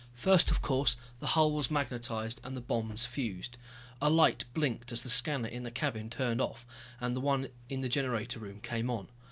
[0.15, 3.59] First, of course, the hull was magnetized and the bombs fused.
[4.01, 6.65] A light blinked as the scanner in the cabin turned off,
[6.99, 9.09] and the one in the generator room came on.